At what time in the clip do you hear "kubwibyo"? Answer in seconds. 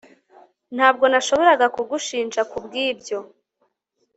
2.51-3.19